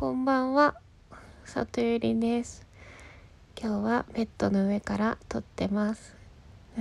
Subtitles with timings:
[0.00, 0.76] こんばんは、
[1.44, 2.66] 里ゆりです。
[3.54, 6.16] 今日はベッドの上から撮ってます。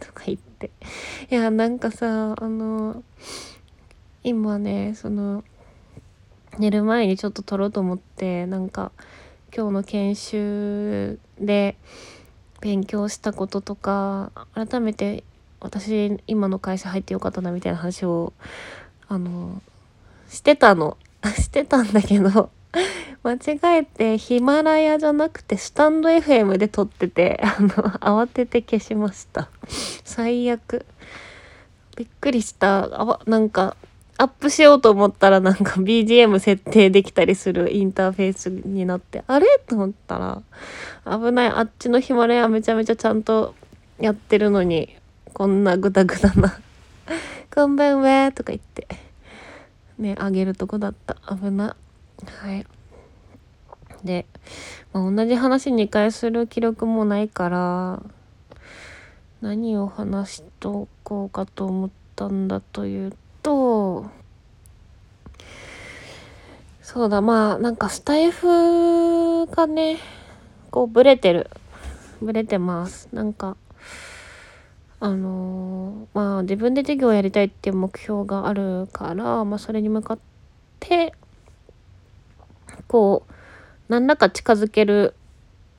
[0.00, 0.72] とか言って。
[1.30, 3.04] いや、なんかさ、あの、
[4.24, 5.44] 今ね、その、
[6.58, 8.90] 寝る前にちょっと撮ろうと思って、なんか、
[9.56, 11.76] 今日の研修で
[12.60, 15.22] 勉強したこととか、改めて
[15.60, 18.32] 私、今の会社入ってよかったなみたいな話を、
[19.06, 19.62] あの、
[20.28, 20.96] してたの。
[21.30, 22.50] してたんだけど、
[23.22, 29.48] 間違えてヒマラヤじゃなくてスタンド FM で撮ってて、 あの、慌てて消しました。
[30.04, 30.86] 最悪。
[31.96, 32.88] びっくりした。
[33.00, 33.76] あわ、なんか、
[34.18, 39.46] アップしようと思ったらなんか BGM 設定できたりするインターフェースになって、あれ？
[39.66, 40.42] と思ったら、
[41.04, 41.48] 危ない。
[41.48, 43.54] あっちのヒマラヤめちゃめちゃちゃんと
[43.98, 44.96] やってるのに、
[45.32, 46.58] こんなグダグダな。
[47.52, 48.86] こんばんはとか言って。
[50.02, 51.16] ね、あげるとこだった。
[51.34, 51.76] 危な。
[52.26, 52.66] はい。
[54.04, 54.26] で、
[54.92, 58.02] まあ、同じ話2回する記録もないから、
[59.40, 64.06] 何を話しとこうかと思ったんだというと、
[66.82, 69.98] そうだ、まあ、なんかスタイフがね、
[70.72, 71.48] こう、ブレてる。
[72.20, 73.08] ブレてます。
[73.12, 73.56] なんか、
[75.04, 80.18] あのまあ自分で授業をやりたいっていう目標があるから、まあ、それに向かっ
[80.78, 81.12] て
[82.86, 83.32] こう
[83.88, 85.16] 何らか近づける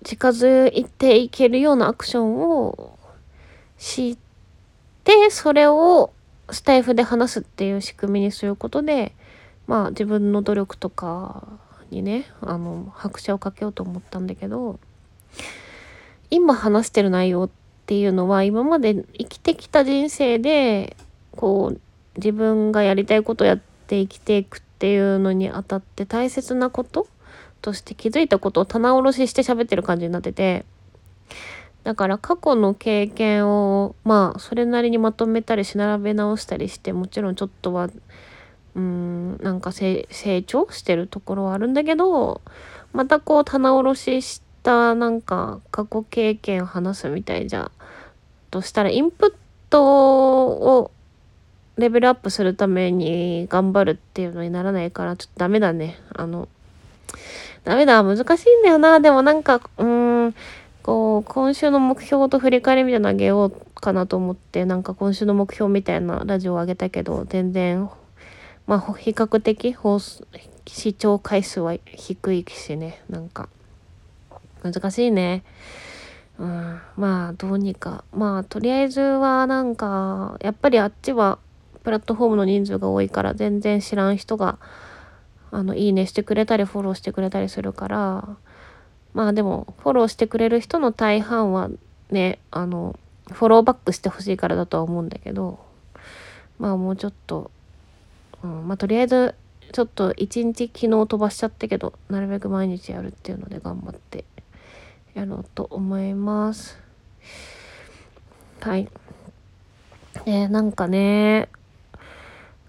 [0.03, 2.99] 近づいていけるようなアクションを
[3.77, 4.17] し
[5.05, 6.11] てそれを
[6.51, 9.13] スタイフで話すっていう仕組みにすることで
[9.67, 11.47] まあ自分の努力とか
[11.91, 14.81] にねあの拍車をかけようと思ったんだけど
[16.29, 20.95] 今話してる内容ってっていうのは今まで生きてきた人生で
[21.35, 21.81] こう
[22.15, 27.07] 自分がやりたいことをやって生きていくっていうのにあたって大切なこと
[27.61, 30.63] として気づいたことを棚卸しして喋ってる感じになってて
[31.83, 37.89] だから過去の経験をまあそれなりにまとめたりし並べ直したりしてもちろんちょっとは
[38.75, 40.07] うんなんか成
[40.47, 42.41] 長してるところはあるんだけど
[42.93, 47.71] またこう棚卸ししてたなんか過去経験を話すみたいじゃ
[48.49, 49.33] としたらインプッ
[49.69, 50.91] トを
[51.77, 55.99] レベルアップするために頑張るっていうのにならないからちょっとダメだね。
[56.13, 56.47] あの
[57.63, 58.03] ダメだ。
[58.03, 58.99] 難しいんだよな。
[58.99, 60.35] でもなんかうん
[60.83, 67.89] こう今週の目標と振り返りみたいなのあげようかなと思ってなんか今週の目標みたいなラジオをあげたけど全然
[68.67, 73.01] まあ比較的放視聴回数は低いしね。
[73.09, 73.49] なんか
[74.63, 75.43] 難しいね。
[76.39, 81.37] うん、まあどうにかまあとりあえずはなんかやっぱりあっちは
[81.83, 84.57] プラットフォームの人数が多いから全然知らん人が
[85.51, 88.37] あのいいねしてくれたりフォローしてくれたりするから
[89.13, 91.69] まあでもフォローしてくれる人の大半は
[92.09, 92.99] ねあの
[93.31, 95.59] フォローバックしてほしいからだとは思うんだけど
[96.57, 97.51] まあもうちょっと、
[98.43, 99.35] うん、まあとりあえず
[99.71, 104.25] ちょっと一日昨日飛ばしちゃったけどなるべく毎日やるっていうので頑張って
[105.13, 106.79] やろうと思います。
[108.61, 108.89] はい。
[110.25, 111.49] で、なんかね、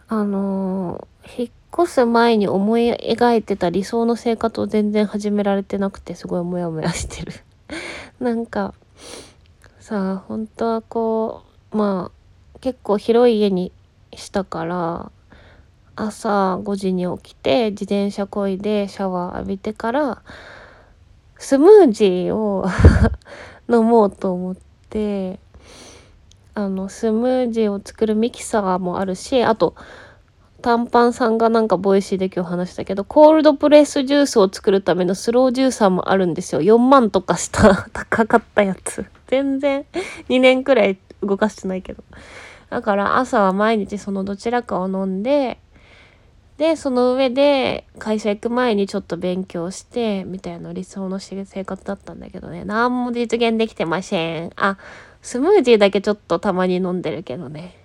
[0.09, 1.50] あのー、引っ
[1.84, 7.33] 越す前に思い描いてた理想の生活を全然始められてなくてすごいモヤモヤしてる。
[8.21, 8.75] なんか、
[9.81, 13.72] さあ、本当はこう、まあ、結構広い家に
[14.15, 15.10] したから、
[15.97, 20.22] 朝5時に起きて自転車こいでシャワー浴びてから
[21.39, 22.67] スムージーを
[23.69, 24.56] 飲もうと思っ
[24.91, 25.39] て
[26.55, 29.75] あのスムージーを作るミキサーもあるしあと
[30.65, 36.62] 短パンさんがなんかボイシーで今日話したけどコールドプレスジュースを作るためのスロージューサーもあるんですよ。
[36.62, 39.05] 4万とかした 高かったやつ。
[39.27, 39.84] 全然
[40.31, 42.03] 2年くらい動かしてないけど。
[42.71, 45.59] だから朝は毎日そのどちらかを飲んで
[46.59, 52.65] で、その上で会社行く前にちょっと勉強して、みたいな理想の生活だったんだけどね。
[52.65, 54.53] 何も実現できてません。
[54.54, 54.78] あ、
[55.21, 57.77] スムージーだけちょっとたまに飲んでるけどね。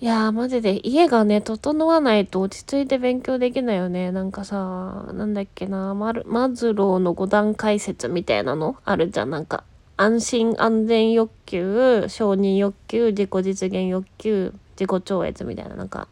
[0.00, 4.12] いやー、マジで家がね、整わないと落ち着いて勉強できないよね。
[4.12, 8.76] なんかさ、なんだっけな、マルマズローの5段階説みたいなの？
[8.84, 9.30] あるじゃん。
[9.30, 9.64] なんか、
[9.96, 16.06] 安心安全欲求、承認欲求、自己実現欲求、自己超越みたいな、なんか、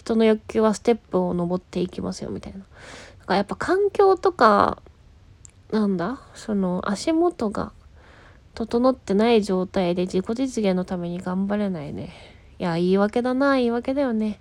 [0.00, 2.58] 人の欲求はステップを登っていきますよみたいな。
[2.58, 2.66] だか
[3.28, 4.82] らやっぱ環境とか、
[5.70, 6.20] なんだ？
[6.34, 7.72] その足元が
[8.54, 12.12] 整ってない状態で自己実現のために頑張れないね。
[12.58, 14.40] いや、言い訳だな、言い訳だよね。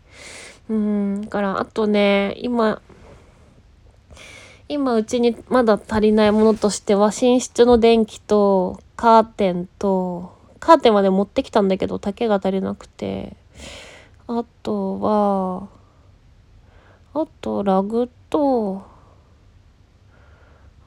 [0.70, 2.82] うん、だからあとね、今、
[4.70, 13.36] 今うちにまだ足りないものとしては寝室の電気とカーテンとカーテンまで持ってきたんだけど丈が足りなくて
[14.32, 15.68] あとは
[17.16, 18.84] あとラグと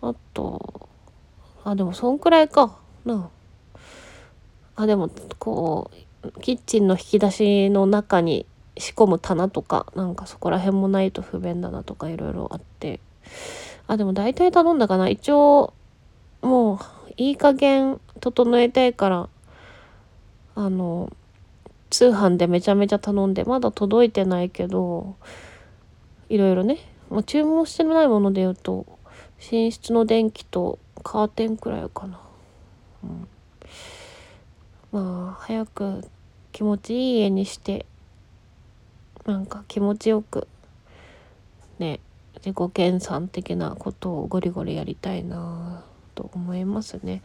[0.00, 0.88] あと
[1.64, 2.78] あでもそんくらいか。
[3.04, 3.30] な
[4.76, 4.86] あ。
[4.86, 5.10] でも
[5.40, 5.90] こ
[6.22, 8.46] うキッチンの引き出しの中に
[8.78, 13.00] 仕込む棚とかなんかそこら辺もないと不便だなとかいろいろあって。
[13.88, 15.08] あでも大体頼んだかな。
[15.08, 15.74] 一応
[16.42, 16.78] もう
[17.16, 19.28] いい加減整えたいから
[20.54, 21.12] あの
[21.92, 25.14] 通販でめちゃめちゃ頼んでまだ届いてないけど
[26.30, 26.78] いろいろね、
[27.10, 28.86] まあ、注文してないもので言うと
[29.52, 32.18] 寝室の電気とカーテンくらいかな、
[33.04, 33.28] うん、
[34.90, 36.02] まあ早く
[36.52, 37.84] 気持ちいい家にして
[39.26, 40.48] なんか気持ちよく
[41.78, 42.00] ね
[42.36, 45.84] 自己研鑽的なことをゴリゴリやりたいな。
[46.14, 47.22] と思いますね。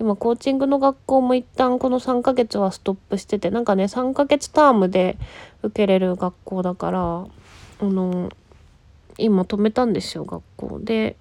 [0.00, 5.18] 今コーチングの学校も一旦この3ヶ月はストップしててなんかね3ヶ月タームで
[5.62, 7.26] 受けれる学校だからあ
[7.80, 8.30] の
[9.18, 10.78] 今止めたんですよ学校。
[10.80, 11.16] で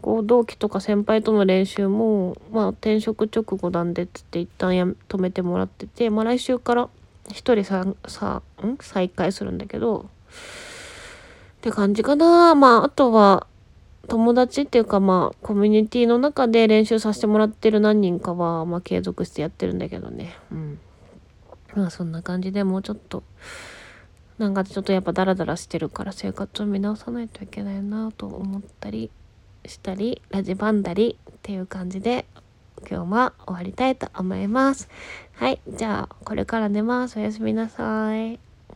[0.00, 4.70] こう同期とか先輩との練習もまあ転職直後なんでっつって一旦
[5.08, 6.88] 止めてもらっててまあ来週から
[7.32, 8.78] 一人ささん？
[8.80, 12.54] 再開するんだけどって感じかな。
[12.54, 13.48] まああとは
[14.08, 20.78] 友達っていうかまあコミュニティの中で練習させてもらってる何人かはまあ継続してやってるんだけどねうん
[21.74, 23.22] まあそんな感じでもうちょっと
[24.38, 29.10] なんかちょっとやっぱダラダラしてるから生活を見直さないといけないなと思ったり
[29.66, 32.24] したりラジバンダリっていう感じで
[32.88, 34.88] 今日は終わりたいと思います。
[35.32, 35.60] はい。
[35.68, 37.18] じゃあ、これから寝ます。
[37.18, 38.47] おやすみなさい。